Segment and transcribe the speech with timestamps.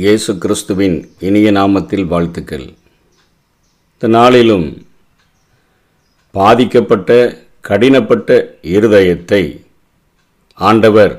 [0.00, 0.96] இயேசு கிறிஸ்துவின்
[1.26, 2.64] இனிய நாமத்தில் வாழ்த்துக்கள்.
[3.94, 4.66] இந்த நாளிலும்
[6.34, 7.10] பாதிக்கப்பட்ட
[7.68, 8.36] கடினப்பட்ட
[8.74, 9.40] இருதயத்தை
[10.58, 11.14] ஆண்டவர்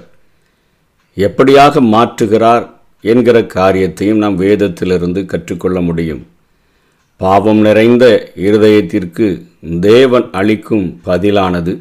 [1.18, 2.68] எப்படியாக மாற்றுகிறார்
[3.14, 6.24] என்கிற காரியத்தையும் நாம் வேதத்திலிருந்து கற்றுக்கொள்ள முடியும்.
[7.18, 8.06] பாவம் நிறைந்த
[8.48, 9.28] இருதயத்திற்கு
[9.90, 11.76] தேவன் அளிக்கும் பதிலானது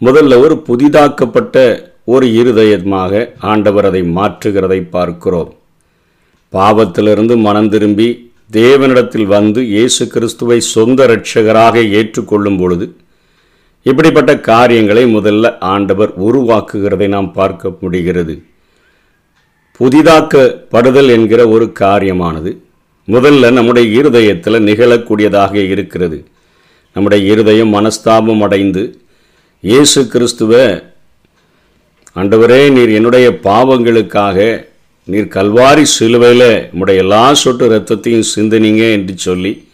[0.00, 1.68] முதல்ல ஒரு புதிதாக்கப்பட்ட
[2.14, 5.52] ஒரு இருதயமாக ஆண்டவர் அதை மாற்றுகிறதை பார்க்கிறோம்.
[6.52, 8.08] பாவத்திலிருந்து மனம் திரும்பி
[8.52, 12.86] தேவனிடத்தில் வந்து இயேசு கிறிஸ்துவை சொந்த இரட்சகராக ஏற்றுக்கொள்ளும் பொழுது
[13.86, 18.34] இப்படிப்பட்ட காரியங்களை முதல்ல ஆண்டவர் உருவாக்குகிறதை நாம் பார்க்க முடிகிறது.
[19.80, 22.52] புதிதாக்கப்படுதல் என்கிற ஒரு காரியமானது
[23.08, 26.18] முதல்ல நம்முடைய இருதயத்தில் நிகழக்கூடியதாக இருக்கிறது.
[26.96, 28.82] நம்முடைய இருதயம் மனஸ்தாபம் அடைந்து
[29.64, 30.64] இயேசு கிறிஸ்துவை
[32.16, 34.38] ஆண்டவரே நீர் என்னுடைய பாவங்களுக்காக
[35.08, 39.68] நீர் கல்வாரி சிலுவையில் உம்முடைய எல்லா சொட்டு ரத்தத்தையும் சிந்தினீங்க என்று சொல்லி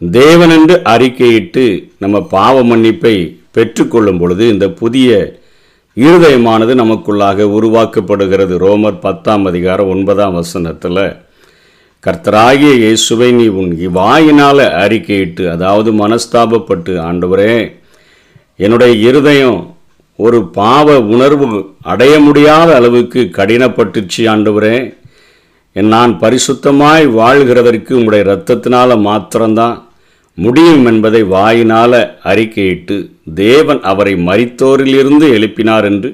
[0.00, 5.38] தேவன் என்று அறிக்கையிட்டு நம்ம பாவ மன்னிப்பை பெற்றுக்கொள்ளும் பொழுது இந்த புதிய
[5.96, 8.56] இருதயமானது நமக்குள்ளாக உருவாக்கப்படுகிறது.
[8.58, 11.16] ரோமர் பத்தாம் அதிகாரம் ஒன்பதாம் வசனத்தில்
[12.00, 17.72] கர்த்தராகிய இயேசுவை நீ உன் வாயினால் அறிக்கையிட்டு அதாவது மனஸ்தாபப்பட்டு ஆண்டவரே
[18.56, 19.69] என்னுடைய இருதயம்
[20.22, 21.46] ஒரு பாவ உணர்வு
[21.92, 24.76] அடைய முடியாத அளவுக்கு கடினப்பட்டுச்சு ஆண்டவரே.
[25.92, 29.76] நான் பரிசுத்தமாய் வாழ்கிறதற்கு உங்களுடைய இரத்தத்தினால் மாத்திரம்தான்
[30.38, 32.96] முடியும் என்பதை வாயினால் அறிக்கையிட்டு
[33.34, 36.10] தேவன் அவரை மறித்தோரிலிருந்து எழுப்பினார் என்று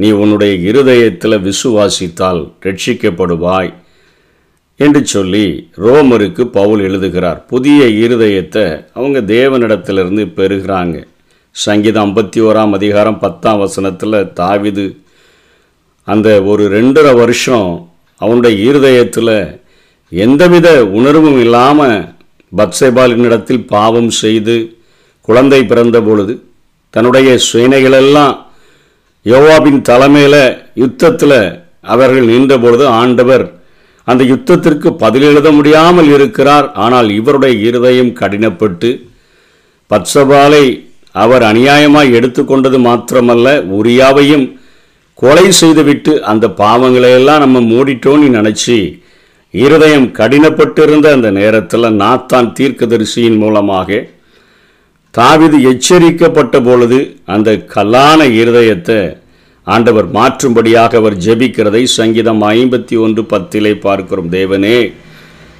[0.00, 3.72] நீ உன்னுடைய இருதயத்தில் விசுவாசித்தால் ரட்சிக்கப்படுவாய்
[4.80, 5.44] என்று சொல்லி
[5.84, 7.38] ரோமருக்கு பவுல் எழுதுகிறார்.
[7.52, 10.96] புதிய இருதயத்தை அவங்க தேவனிடத்திலிருந்து பெறுகிறாங்க.
[11.64, 14.84] சங்கீதம் ஐம்பத்தி ஓராம் அதிகாரம் பத்தாம் வசனத்தில் தாவிது
[16.08, 17.68] அந்த ஒரு ரெண்டரை வருஷம்
[18.20, 19.32] அவனுடைய இருதயத்தில்
[20.12, 21.96] எந்தவித உணர்வும் இல்லாமல்
[22.52, 24.56] பத்சேபாலினிடத்தில் பாவம் செய்து
[25.28, 26.34] குழந்தை பிறந்த பொழுது
[26.90, 28.34] தன்னுடைய சேனைகளெல்லாம்
[29.26, 30.42] யோவாபின் தலைமையில்
[30.74, 31.38] யுத்தத்தில்
[31.94, 33.44] அவர்கள் நின்ற பொழுது ஆண்டவர்
[34.04, 36.72] அந்த யுத்தத்திற்கு பதில் எழுத முடியாமல் இருக்கிறார்.
[36.72, 38.90] ஆனால் இவருடைய இருதயம் கடினப்பட்டு
[39.90, 40.64] பத்சபாலை
[41.16, 44.46] அவர் அநியாயமாய் எடுத்துக்கொண்டது மாத்திரமல்ல உரியாவையும்
[45.14, 48.76] கொலை செய்துவிட்டு அந்த பாவங்களையெல்லாம் நம்ம மூடிட்டோன்னு நினச்சி
[49.54, 54.08] இருதயம் கடினப்பட்டிருந்த அந்த நேரத்தில் நாத்தான் தீர்க்கதரிசியின் மூலமாக
[55.14, 58.98] தாவிது எச்சரிக்கப்பட்ட பொழுது அந்த கல்லான இருதயத்தை
[59.66, 64.30] ஆண்டவர் மாற்றும்படியாக அவர் ஜெபிக்கிறதை சங்கீதம் ஐம்பத்தி ஒன்று பத்திலே பார்க்கிறோம்.
[64.30, 64.76] தேவனே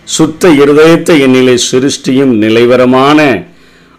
[0.05, 3.19] சுத்த இருதயத்தை என்னிலே சிருஷ்டியும் நிலைவரமான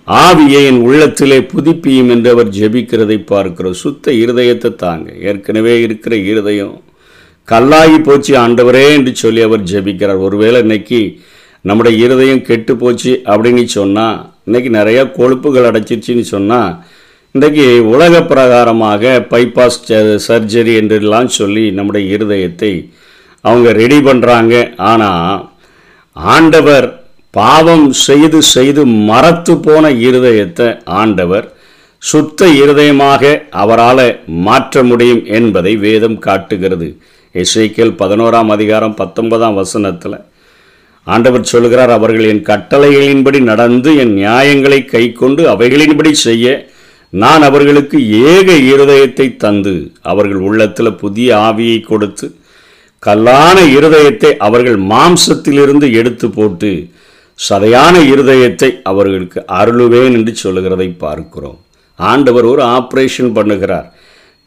[0.07, 3.73] ஆவியை என் உள்ளத்திலே புதுப்பியும் என்று அவர் ஜெபிக்கிறதை பார்க்கிறோம்.
[3.73, 5.07] சுத்த இருதயத்தை தாங்க.
[5.21, 6.75] ஏற்கனவே இருக்கிற இருதயம்
[7.47, 10.19] கல்லாகி போச்சு ஆண்டவரே என்று சொல்லி அவர் ஜெபிக்கிறார்.
[10.19, 11.01] ஒருவேளை இன்னைக்கு
[11.61, 16.71] நம்முடைய இருதயம் கெட்டு போச்சு அப்படின்னு சொன்னால் இன்னைக்கு நிறையா கொழுப்புகள் அடைச்சிருச்சுன்னு சொன்னால்
[17.35, 19.79] இன்றைக்கு உலக பிரகாரமாக பைபாஸ்
[20.27, 22.71] சர்ஜரி என்றெல்லாம் சொல்லி நம்முடைய இருதயத்தை
[23.41, 25.49] அவங்க ரெடி பண்ணுறாங்க ஆனால்
[26.15, 26.87] ஆண்டவர்
[27.37, 30.67] பாவம் செய்து செய்து மறத்து போன இருதயத்தை
[30.99, 31.47] ஆண்டவர்
[32.03, 33.23] சுத்த இருதயமாக
[33.61, 34.07] அவரால்
[34.45, 36.87] மாற்ற முடியும் என்பதை வேதம் காட்டுகிறது.
[37.35, 40.17] இசைக்கேல் பதினோராம் அதிகாரம் பத்தொன்பதாம் வசனத்தில்
[41.07, 46.47] ஆண்டவர் சொல்கிறார் அவர்கள் என் கட்டளைகளின்படி நடந்து என் நியாயங்களை கை கொண்டு அவைகளின்படி செய்ய
[47.13, 47.97] நான் அவர்களுக்கு
[48.31, 52.27] ஏக இருதயத்தை தந்து அவர்கள் உள்ளத்தில் புதிய ஆவியை கொடுத்து
[53.03, 56.71] கல்லான இருதயத்தை அவர்கள் மாம்சத்திலிருந்து எடுத்து போட்டு
[57.39, 61.57] சதையான இருதயத்தை அவர்களுக்கு அருளுவேன் என்று சொல்லுகிறதை பார்க்கிறோம்.
[61.99, 63.87] ஆண்டவர் ஒரு ஆப்ரேஷன் பண்ணுகிறார்.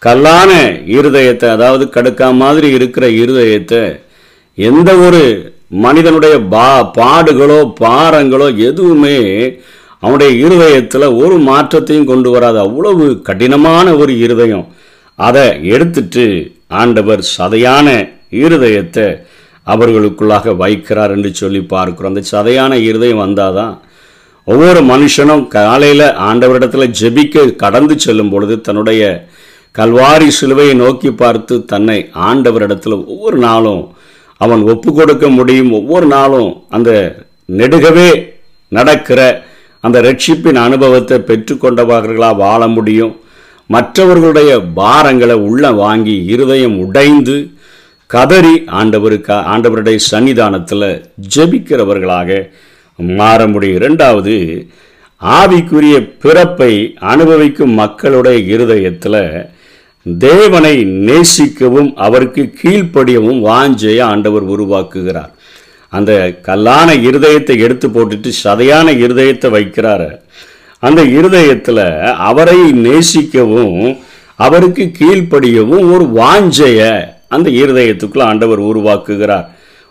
[0.03, 0.51] கல்லான
[0.97, 3.83] இருதயத்தை அதாவது கடுக்கா மாதிரி இருக்கிற இருதயத்தை
[4.59, 5.23] எந்த ஒரு
[5.85, 6.69] மனிதனுடைய பா
[6.99, 9.19] பாடுகளோ பாரங்களோ எதுவுமே
[10.03, 12.59] அவனுடைய இருதயத்தில் ஒரு மாற்றத்தையும் கொண்டு வராது.
[12.67, 14.67] அவ்வளவு கடினமான ஒரு இருதயம்.
[15.19, 16.25] அதை எடுத்துட்டு
[16.81, 17.89] ஆண்டவர் சதையான
[18.45, 19.07] இருதயத்தை
[19.75, 22.13] அவர்களுக்குள்ளாக வைக்கிறார் என்று சொல்லி பார்க்கிறோம்.
[22.13, 23.75] அந்த சதையான இருதயம் வந்தாதான்
[24.47, 29.03] ஒவ்வொரு மனுஷனும் காலையில் ஆண்டவரிடத்தில் ஜெபிக்க கடந்து செல்லும் பொழுது தன்னுடைய
[29.79, 33.83] கல்வாரி சிலுவையை நோக்கி பார்த்து தன்னை ஆண்டவரிடத்தில் ஒவ்வொரு நாளும்
[34.41, 35.73] அவன் ஒப்பு கொடுக்க முடியும்.
[35.73, 36.91] ஒவ்வொரு நாளும் அந்த
[37.61, 38.09] நெடுகவே
[38.73, 39.21] நடக்கிற
[39.85, 43.13] அந்த ரட்சிப்பின் அனுபவத்தை பெற்றுக்கொண்டவர்களாக வாழ முடியும்.
[43.71, 47.37] மற்றவர்களுடைய பாரங்களை உள்ள வாங்கி இருதயம் உடைந்து
[48.13, 50.87] கதறி ஆண்டவருக்கு ஆண்டவருடைய சன்னிதானத்தில்
[51.35, 52.39] ஜெபிக்கிறவர்களாக
[53.21, 53.79] மாற முடியும்.
[53.81, 54.37] இரண்டாவது
[55.21, 56.73] ஆவிக்குரிய பிறப்பை
[57.13, 59.23] அனுபவிக்கும் மக்களுடைய இருதயத்தில்
[60.19, 60.75] தேவனை
[61.09, 65.33] நேசிக்கவும் அவருக்கு கீழ்ப்படியவும் வாஞ்சையை ஆண்டவர் உருவாக்குகிறார்.
[65.93, 66.13] அந்த
[66.49, 70.11] கல்லான இருதயத்தை எடுத்து போட்டுட்டு சதையான இருதயத்தை வைக்கிறாரு.
[70.79, 71.85] அந்த இருதயத்தில்
[72.31, 73.81] அவரை நேசிக்கவும்
[74.47, 76.83] அவருக்கு கீழ்ப்படியவும் ஒரு வாஞ்சைய
[77.35, 79.47] அந்த இருதயத்துக்குள்ள ஆண்டவர் உருவாக்குகிறார்.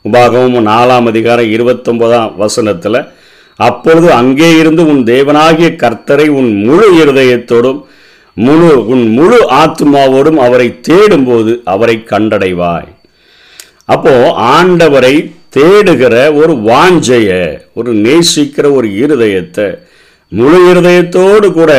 [0.06, 3.00] உபாகமும் நாலாம் அதிகாரம் இருபத்தொன்பதாம் வசனத்தில்
[3.60, 7.80] அப்பொழுது அங்கே இருந்து உன் தேவனாகிய கர்த்தரை உன் முழு இருதயத்தோடும்
[8.38, 12.90] முழு உன் முழு ஆத்மாவோடும் அவரை தேடும்போது அவரை கண்டடைவாய்.
[13.96, 14.14] அப்போ
[14.56, 15.16] ஆண்டவரை
[15.58, 17.30] தேடுகிற ஒரு வாஞ்சைய
[17.74, 19.68] ஒரு நேசிக்கிற ஒரு இருதயத்தை
[20.32, 21.72] முழு இருதயத்தோடு கூட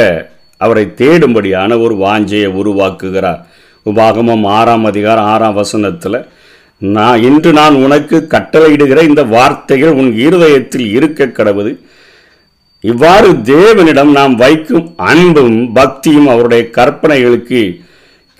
[0.60, 3.40] அவரை தேடும்படியான ஒரு வாஞ்சையை உருவாக்குகிறார்.
[3.86, 6.26] உபாகமம் ஆறாம் அதிகாரம் ஆறாம் வசனத்தில்
[6.78, 11.72] நான் இன்று நான் உனக்கு கட்டளையிடுகிற இந்த வார்த்தைகள் உன் இருதயத்தில் இருக்க கடவுது
[12.80, 17.80] இவ்வாறு தேவனிடம் நாம் வைக்கும் அன்பும் பக்தியும் அவருடைய கற்பனைகளுக்கு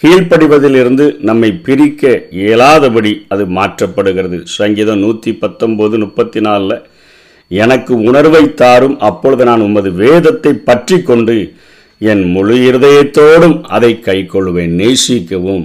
[0.02, 4.38] கீழ்ப்படிவதிலிருந்து நம்மை பிரிக்க இயலாதபடி அது மாற்றப்படுகிறது.
[4.44, 6.82] சங்கீதம் நூற்றி பத்தொம்போது முப்பத்தி நாலில்
[7.48, 11.36] எனக்கு உணர்வை தாரும் அப்பொழுது நான் உமது வேதத்தை பற்றி கொண்டு
[12.00, 15.64] என் முழு இருதயத்தோடும் அதை கைக்கொள்வேன் நேசிக்கவும்.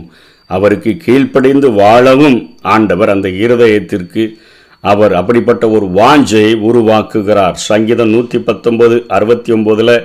[0.50, 2.38] அவருக்கு கீழ்ப்படிந்து வாழவும்
[2.74, 4.24] ஆண்டவர் அந்த இருதயத்திற்கு.
[4.84, 7.56] அவர் அப்படிப்பட்ட ஒரு வாஞ்சை உருவாக்குகிறார்.
[7.70, 9.96] சங்கீதம் நூற்றி பத்தொன்பது அறுபத்தி ஒம்போதில்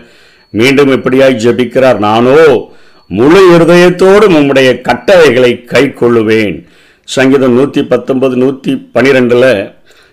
[0.51, 1.99] மீண்டும் எப்படியாய் ஜபிக்கிறார்?
[1.99, 2.39] நானோ
[3.11, 6.57] முழு இருதயத்தோடு உம்முடைய கட்டளைகளை கை கொள்ளுவேன்
[7.09, 9.53] சங்கீதம் நூற்றி பத்தொன்பது நூற்றி பனிரெண்டில்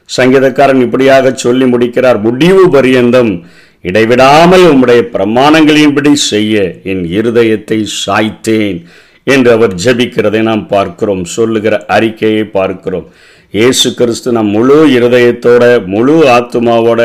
[0.10, 2.20] சங்கீதக்காரன் இப்படியாக சொல்லி முடிக்கிறார்.
[2.28, 3.32] முடிவு பரியந்தம்
[3.88, 6.56] இடைவிடாமல் உம்முடைய பிரமாணங்களின்படி செய்ய
[6.92, 8.80] என் இருதயத்தை சாய்த்தேன்
[9.34, 11.24] என்று அவர் ஜபிக்கிறதை நாம் பார்க்கிறோம்.
[11.36, 13.08] சொல்லுகிற அறிக்கையை பார்க்கிறோம்.
[13.58, 15.64] இயேசு கிறிஸ்து நம் முழு இருதயத்தோட
[15.94, 17.02] முழு ஆத்மாவோட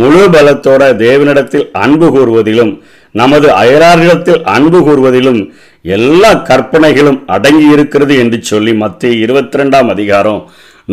[0.00, 2.72] முழு பலத்தோட தேவனிடத்தில் அன்பு கூறுவதிலும்
[3.14, 5.40] நமது அயராரிடத்தில் அன்பு கூறுவதிலும்
[5.96, 10.40] எல்லா கற்பனைகளும் அடங்கி இருக்கிறது என்று சொல்லி மத்திய இருபத்தி ரெண்டாம் அதிகாரம்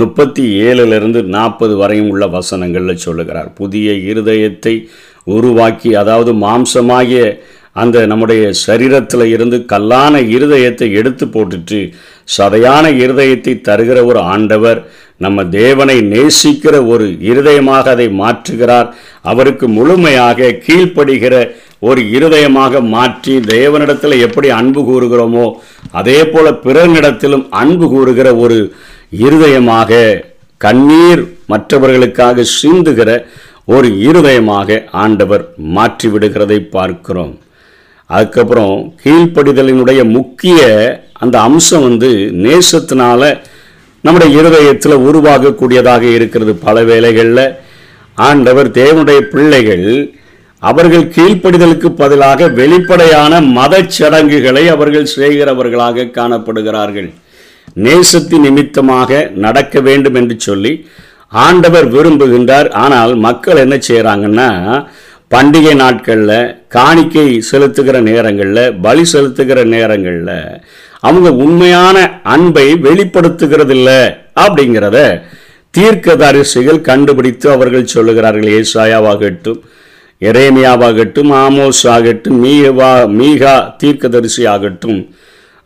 [0.01, 3.50] முப்பத்தி ஏழுலேருந்து நாற்பது வரையும் உள்ள வசனங்களில் சொல்லுகிறார்.
[3.62, 4.75] புதிய இருதயத்தை
[5.23, 7.41] உருவாக்கி அதாவது மாம்சமாகிய
[7.73, 11.91] அந்த நம்முடைய சரீரத்தில் இருந்து கல்லான இருதயத்தை எடுத்து போட்டுட்டு
[12.38, 18.94] சதையான இருதயத்தை தருகிற ஒரு ஆண்டவர் நம்ம தேவனை நேசிக்கிற ஒரு இருதயமாக அதை மாற்றுகிறார்.
[19.21, 25.51] அவருக்கு முழுமையாக கீழ்ப்படுகிற ஒரு இருதயமாக மாற்றி தேவனிடத்தில் எப்படி அன்பு கூறுகிறோமோ
[25.91, 28.74] அதே போல பிறனிடத்திலும் அன்பு கூறுகிற ஒரு
[29.17, 30.21] இருதயமாக
[30.57, 33.25] கண்ணீர் மற்றவர்களுக்காக சிந்துகிற
[33.73, 35.44] ஒரு இருதயமாக ஆண்டவர்
[35.75, 37.33] மாற்றி விடுகிறதை பார்க்கிறோம்.
[38.09, 40.62] அதுக்கப்புறம் கீழ்ப்படிதலினுடைய முக்கிய
[41.23, 42.09] அந்த அம்சம் வந்து
[42.45, 43.21] நேசத்தினால
[44.06, 47.45] நம்முடைய இருதயத்தில் உருவாகக்கூடியதாக இருக்கிறது பல வேளைகளில்.
[48.29, 49.85] ஆண்டவர் தேவனுடைய பிள்ளைகள்
[50.62, 57.09] அவர்கள் கீழ்ப்படிதலுக்கு பதிலாக வெளிப்படையான மதச் சடங்குகளை அவர்கள் செய்கிறவர்களாக காணப்படுகிறார்கள்.
[57.85, 60.74] நேசத்தின் நிமித்தமாக நடக்க வேண்டும் என்று சொல்லி
[61.31, 62.69] ஆண்டவர் விரும்புகின்றார்.
[62.83, 64.50] ஆனால் மக்கள் என்ன செய்கிறாங்கன்னா
[65.31, 66.39] பண்டிகை நாட்களில்
[66.75, 70.36] காணிக்கை செலுத்துகிற நேரங்களில் பலி செலுத்துகிற நேரங்களில்
[71.00, 71.98] அவங்க உண்மையான
[72.33, 73.89] அன்பை வெளிப்படுத்துகிறதில்ல
[74.44, 74.98] அப்படிங்கிறத
[75.78, 78.50] தீர்க்கதரிசிகள் கண்டுபிடித்து அவர்கள் சொல்லுகிறார்கள்.
[78.60, 79.62] ஏசாயாவாகட்டும்
[80.22, 85.00] எரேமியாவாகட்டும் ஆமோஸ் ஆகட்டும் மீகவா மீகா தீர்க்கதரிசி ஆகட்டும்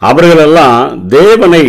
[0.02, 1.66] அவர்களெல்லாம் தேவனை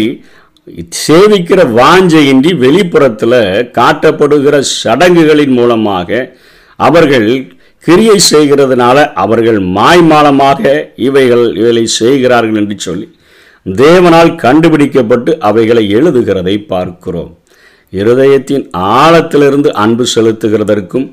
[1.03, 3.41] சேவிக்கிற வாஞ்சையின்றி வெளிப்புறத்தில்
[3.79, 6.09] காட்டப்படுகிற சடங்குகளின் மூலமாக
[6.77, 7.29] அவர்கள்
[7.85, 10.63] கிரியை செய்கிறதுனால அவர்கள் மாய்மாலமாக
[11.09, 13.07] இவைகள் இவைகளை செய்கிறார்கள் என்று சொல்லி
[13.67, 17.33] தேவனால் கண்டுபிடிக்கப்பட்டு அவைகளை எழுதுகிறதை பார்க்கிறோம்.
[17.93, 18.65] இருதயத்தின்
[19.01, 21.07] ஆழத்திலிருந்து அன்பு செலுத்துகிறதற்கும்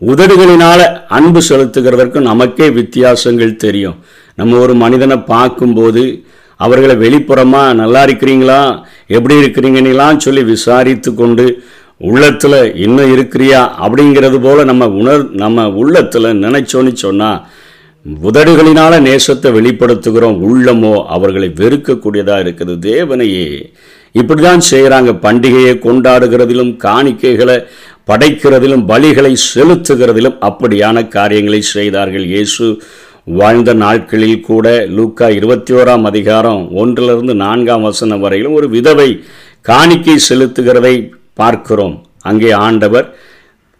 [0.00, 3.98] உதடுகளினால் அன்பு செலுத்துகிறதற்கும் நமக்கே வித்தியாசங்கள் தெரியும்.
[4.34, 6.02] நம்ம ஒரு மனிதனை பார்க்கும்போது
[6.60, 8.60] அவர்களை வெளிப்புறமாக நல்லா இருக்கிறீங்களா?
[9.16, 11.46] எப்படி இருக்கிறீங்கன்னெலாம் சொல்லி விசாரித்து கொண்டு
[12.00, 13.60] உள்ளத்தில் இன்னும் இருக்கிறியா?
[13.84, 17.42] அப்படிங்கிறது போல் நம்ம உணர் நம்ம உள்ளத்தில் நினைச்சோன்னு சொன்னால்
[18.26, 22.74] உதடுகளினால நேசத்தை வெளிப்படுத்துகிறோம் உள்ளமோ அவர்களை வெறுக்கக்கூடியதாக இருக்குது.
[22.90, 23.48] தேவனையே
[24.20, 27.56] இப்படி தான் செய்கிறாங்க பண்டிகையை கொண்டாடுகிறதிலும் காணிக்கைகளை
[28.10, 32.26] படைக்கிறதிலும் பலிகளை செலுத்துகிறதிலும் அப்படியான காரியங்களை செய்தார்கள்.
[32.34, 32.66] இயேசு
[33.26, 34.66] வாழ்ந்த நாட்களில் கூட
[34.96, 39.06] லூக்கா இருபத்தி ஓராம் அதிகாரம் ஒன்றிலிருந்து நான்காம் வசனம் வரையிலும் ஒரு விதவை
[39.68, 40.92] காணிக்கை செலுத்துகிறதை
[41.40, 41.94] பார்க்கிறோம்.
[42.30, 43.06] அங்கே ஆண்டவர்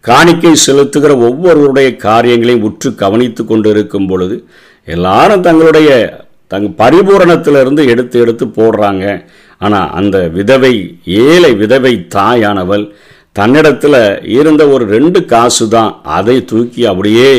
[0.03, 4.37] காணிக்கை செலுத்துகிற ஒவ்வொருவருடைய காரியங்களையும் உற்று கவனித்து கொண்டு இருக்கும் பொழுது
[4.87, 5.91] எல்லாரும் தங்களுடைய
[6.53, 9.05] தங் பரிபூரணத்திலிருந்து எடுத்து எடுத்து போடுறாங்க.
[9.57, 10.73] ஆனால் அந்த விதவை
[11.27, 12.87] ஏழை விதவை தாயானவள்
[13.39, 14.01] தன்னிடத்தில்
[14.37, 17.31] இருந்த ஒரு ரெண்டு காசு தான் அதை தூக்கி அப்படியே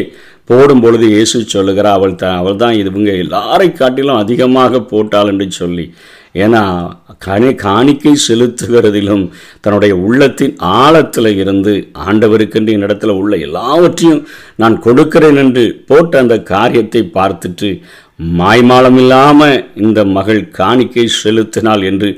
[0.50, 5.86] போடும் பொழுது இயேசு சொல்லுகிறார் அவள் தான் அவள் தான் இவங்க எல்லாரை காட்டிலும் அதிகமாக போட்டாள் என்று சொல்லி.
[6.34, 6.60] ஏன்னா
[7.18, 9.22] கணி காணிக்கை செலுத்துகிறதிலும்
[9.60, 11.72] தன்னுடைய உள்ளத்தின் ஆழத்தில் இருந்து
[12.06, 14.22] ஆண்டவருக்கென்று என்னிடத்தில் உள்ள எல்லாவற்றையும்
[14.56, 17.70] நான் கொடுக்கிறேன் என்று போட்ட அந்த காரியத்தை பார்த்துட்டு
[18.38, 22.10] மாய்மாலம் இல்லாமல் இந்த மகள் காணிக்கை செலுத்தினாள் என்று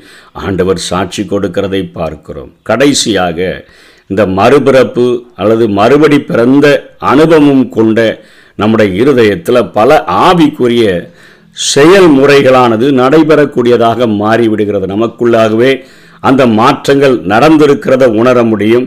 [0.43, 2.53] ஆண்டவர் சாட்சி கொடுக்கிறதை பார்க்கிறோம்.
[2.63, 3.39] கடைசியாக
[4.11, 5.07] இந்த மறுபிறப்பு
[5.41, 6.67] அல்லது மறுபடி பிறந்த
[7.13, 7.99] அனுபவம் கொண்ட
[8.61, 10.85] நம்முடைய இருதயத்தில் பல ஆவிக்குரிய
[11.75, 14.87] செயல்முறைகளானது நடைபெறக்கூடியதாக மாறிவிடுகிறது.
[14.95, 15.71] நமக்குள்ளாகவே
[16.29, 18.87] அந்த மாற்றங்கள் நடந்திருக்கிறத உணர முடியும்.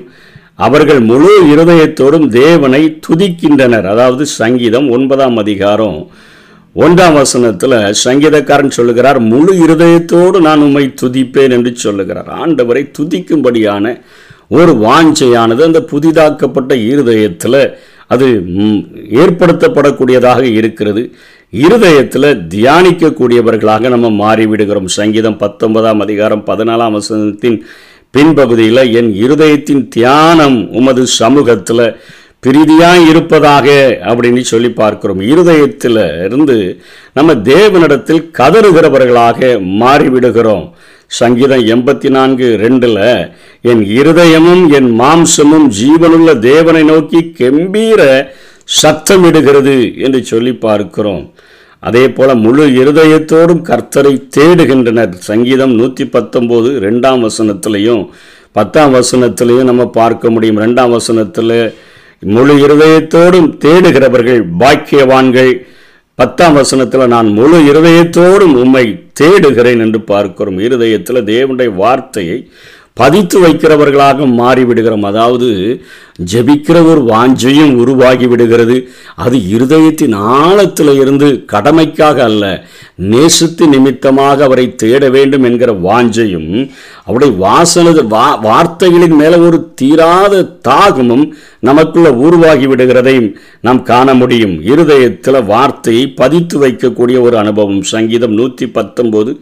[0.66, 3.88] அவர்கள் முழு இருதயத்தோடும் தேவனை துதிக்கின்றனர்.
[3.94, 5.98] அதாவது சங்கீதம் ஒன்பதாம் அதிகாரம்
[6.76, 12.30] ஒன்றாம் வசனத்தில் சங்கீதக்காரன் சொல்லுகிறார் முழு இருதயத்தோடு நான் உம்மை துதிப்பேன் என்று சொல்லுகிறார்.
[12.44, 13.86] ஆண்டவரை துதிக்கும்படியான
[14.58, 17.62] ஒரு வாஞ்சையானது அந்த புதிதாக்கப்பட்ட இருதயத்தில்
[18.14, 18.28] அது
[19.24, 21.04] ஏற்படுத்தப்படக்கூடியதாக இருக்கிறது.
[21.66, 24.90] இருதயத்தில் தியானிக்கக்கூடியவர்களாக நம்ம மாறிவிடுகிறோம்.
[25.00, 27.58] சங்கீதம் பத்தொன்பதாம் அதிகாரம் பதினாலாம் வசனத்தின்
[28.16, 31.86] பின்பகுதியில் என் இருதயத்தின் தியானம் உமது சமூகத்தில்
[32.46, 33.68] பிரீதியாக இருப்பதாக
[34.12, 35.22] அப்படின்னு சொல்லி பார்க்கிறோம்.
[35.34, 36.58] இருதயத்தில் இருந்து
[37.18, 39.40] நம்ம தேவனிடத்தில் கதறுகிறவர்களாக
[39.84, 40.66] மாறிவிடுகிறோம்.
[41.20, 43.00] சங்கீதம் எண்பத்தி நான்கு ரெண்டில்
[43.72, 48.02] என் இருதயமும் என் மாம்சமும் ஜீவனுள்ள தேவனை நோக்கி கெம்பீர
[48.82, 49.76] சத்தமிடுகிறது
[50.06, 51.24] என்று சொல்லி பார்க்கிறோம்.
[51.88, 55.14] அதே போல முழு இருதயத்தோடும் கர்த்தரை தேடுகின்றனர்.
[55.30, 58.04] சங்கீதம் நூற்றி பத்தொம்போது ரெண்டாம் வசனத்திலையும்
[58.58, 60.62] பத்தாம் வசனத்திலையும் நம்ம பார்க்க முடியும்.
[60.66, 61.56] ரெண்டாம் வசனத்தில்
[62.36, 65.54] முழு இருதயத்தோடும் தேடுகிறவர்கள் பாக்கியவான்கள்
[66.22, 70.60] பத்தாம் வசனத்தில் நான் முழு இருதயத்தோடும் உம்மை தேடுகிறேன் என்று பார்க்கிறோம்.
[70.60, 72.38] இருதயத்தில் தேவனுடைய வார்த்தையை
[72.98, 75.06] பதித்து வைக்கிறவர்களாக மாறிவிடுகிறோம்.
[75.10, 75.50] அதாவது
[76.32, 78.76] ஜபிக்கிற ஒரு வாஞ்சையும் உருவாகி விடுகிறது
[79.16, 82.44] அது இருதயத்தின் ஆழத்தில் இருந்து கடமைக்காக அல்ல
[83.12, 86.50] நேசத்து நிமித்தமாக அவரை தேட வேண்டும் என்கிற வாஞ்சையும்
[87.06, 91.26] அவருடைய வாசனது வா வார்த்தைகளின் மேல ஒரு தீராத தாகமும்
[91.60, 93.30] நமக்குள்ள உருவாகி விடுகிறதையும்
[93.62, 94.56] நாம் காண முடியும்.
[94.64, 97.82] இருதயத்தில் வார்த்தையை பதித்து வைக்கக்கூடிய ஒரு அனுபவம்.
[97.94, 99.34] சங்கீதம் நூற்றி பத்தொம்போது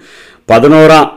[0.52, 1.10] பதினோராம்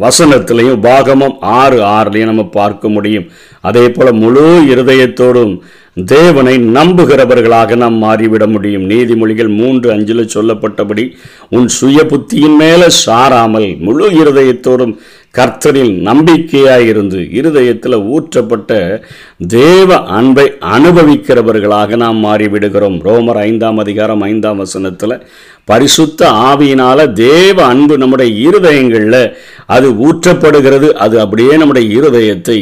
[0.00, 3.26] வசனத்திலையும் பாகமம் ஆறு ஆறுலையும் நம்ம பார்க்க முடியும்.
[3.60, 5.60] அதே போல முழு இருதயத்தோடும்
[6.04, 8.88] தேவனை நம்புகிறவர்களாக நாம் மாறிவிட முடியும்.
[8.90, 11.04] நீதிமொழிகள் மூன்று அஞ்சில் சொல்லப்பட்டபடி
[11.48, 14.94] உன் சுய புத்தியின் மேலே சாராமல் முழு இருதயத்தோடும்
[15.36, 19.00] கர்த்தரில் நம்பிக்கையாயிருந்து இருதயத்தில் ஊற்றப்பட்ட
[19.48, 22.98] தேவ அன்பை அனுபவிக்கிறவர்களாக நாம் மாறிவிடுகிறோம்.
[23.06, 25.16] ரோமர் ஐந்தாம் அதிகாரம் ஐந்தாம் வசனத்தில்
[25.64, 29.34] பரிசுத்த ஆவியினால தேவ அன்பு நம்முடைய இருதயங்களில்
[29.66, 30.90] அது ஊற்றப்படுகிறது.
[31.04, 32.58] அது அப்படியே நம்முடைய இருதயத்தை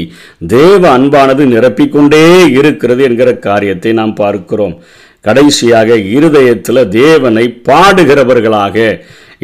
[0.47, 2.27] தேவ அன்பானது நிரப்பிக்கொண்டே
[2.59, 4.77] இருக்கிறது என்கிற காரியத்தை நாம் பார்க்கிறோம்.
[5.21, 8.77] கடைசியாக இருதயத்தில் தேவனை பாடுகிறவர்களாக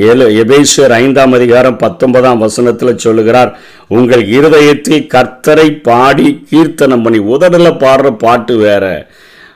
[0.07, 3.51] ஏழு எபேசியர் ஐந்தாம் அதிகாரம் பத்தொன்பதாம் வசனத்தில் சொல்லுகிறார்
[3.89, 8.85] உங்கள் இருதயத்தில் கர்த்தரை பாடி கீர்த்தனம் பண்ணி உதடல பாடுற பாட்டு வேற.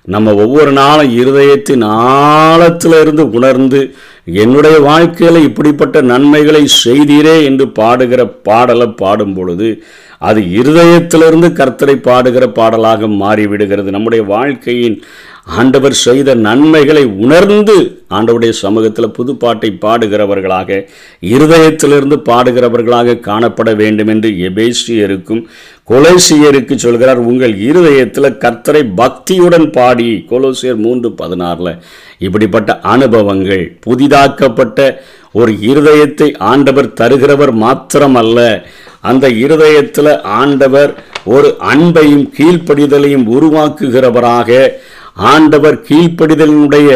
[0.05, 3.81] நம்ம ஒவ்வொரு நாளும் இருதயத்தின் ஆழத்தில் இருந்து உணர்ந்து
[4.25, 9.69] என்னுடைய வாழ்க்கையில் இப்படிப்பட்ட நன்மைகளை செய்தீரே என்று பாடுகிற பாடலை பாடும் பொழுது
[10.19, 13.91] அது இருதயத்திலிருந்து கர்த்தரை பாடுகிற பாடலாக மாறிவிடுகிறது.
[13.91, 14.99] நம்முடைய வாழ்க்கையின்
[15.47, 17.75] ஆண்டவர் செய்த நன்மைகளை உணர்ந்து
[18.11, 20.79] ஆண்டவருடைய சமூகத்தில் புதுப்பாட்டை பாடுகிறவர்களாக
[21.29, 25.43] இருதயத்திலிருந்து பாடுகிறவர்களாக காணப்பட வேண்டும் என்று எபேசியருக்கும்
[25.89, 31.75] கொலேசியருக்கு சொல்கிறார் உங்கள் இருதயத்தில் கர்த்தரை பக்தியுடன் பாடி கொலோசியர் மூன்று பதினாறில்
[32.21, 34.79] இப்படிப்பட்ட அனுபவங்கள் புதிதாக்கப்பட்ட
[35.35, 38.41] ஒரு இருதயத்தை ஆண்டவர் தருகிறவர் மாத்திரமல்ல
[39.03, 40.91] அந்த இருதயத்தில் ஆண்டவர்
[41.27, 44.51] ஒரு அன்பையும் கீழ்ப்படிதலையும் உருவாக்குகிறவராக
[45.17, 46.91] ஆண்டவர் கீழ்ப்படிதலினுடைய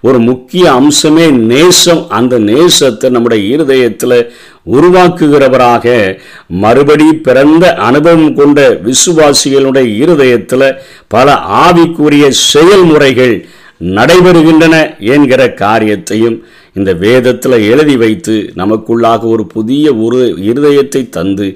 [0.00, 2.08] ஒரு முக்கிய அம்சமே நேசம்.
[2.08, 4.32] அந்த நேசத்தை நம்முடைய இருதயத்தில்
[4.70, 13.48] உருவாக்குகிறவராக மறுபடி பிறந்த அனுபவம் கொண்ட விசுவாசிகளுடைய இருதயத்தில் பல ஆவிக்குரிய செயல்முறைகள்
[13.84, 16.44] நடைபெறுகின்றன என்கிற காரியத்தையும்
[16.76, 21.46] இந்த வேதத்தில் எழுதி வைத்து நமக்குள்ளாக ஒரு புதிய ஒரு இருதயத்தை தந்து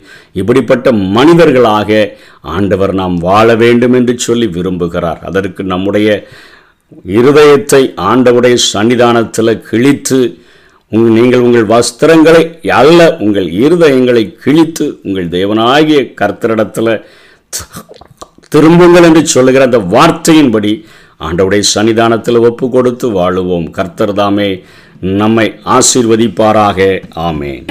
[0.40, 1.90] இப்படிப்பட்ட மனிதர்களாக
[2.54, 5.20] ஆண்டவர் நாம் வாழ வேண்டும் என்று சொல்லி விரும்புகிறார்.
[5.30, 6.08] அதற்கு நம்முடைய
[7.16, 10.20] இருதயத்தை ஆண்டவுடைய சன்னிதானத்தில் கிழித்து
[10.92, 12.42] உங் நீங்கள் உங்கள் வஸ்திரங்களை
[12.78, 16.92] அல்ல உங்கள் இருதயங்களை கிழித்து உங்கள் தேவனாகிய கர்த்தரிடத்தில்
[18.54, 20.72] திரும்புங்கள் என்று சொல்லுகிற அந்த வார்த்தையின்படி
[21.26, 23.66] ஆண்டவுடைய சன்னிதானத்தில் ஒப்பு கொடுத்து வாழுவோம்.
[23.78, 24.50] கர்த்தர் தாமே
[25.00, 27.00] நம்மை ஆசீர்வதிப்பாராக.
[27.16, 27.64] ஆமேன்.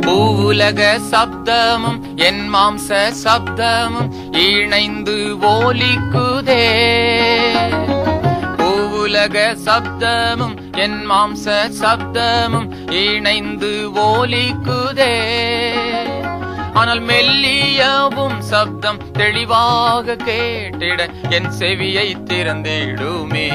[0.00, 6.64] பூவுலக சப்தமும் என் மாம்ச சப்தமும் இணைந்து ஓலிக்குதே
[8.58, 15.14] பூவுலக பூவுலக சப்தமும் என் மாம்ச சப்தமும் இணைந்து ஓலிக்குதே
[16.72, 23.48] ஆனால் மெல்லியவும் சப்தம் தெளிவாக கேட்டிட என் செவியை திறந்திடுமே.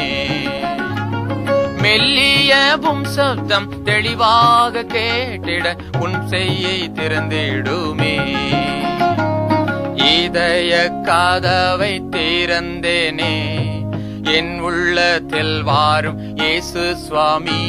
[1.81, 8.15] மெல்லியவும் சப்தம் தெளிவாக கேட்டிட உன் செய்யை திறந்திடுமே.
[10.19, 13.35] இதய காதவை திறந்தேனே
[14.23, 17.61] என் உள்ளத்தில் வாரும் இயேசு சுவாமி.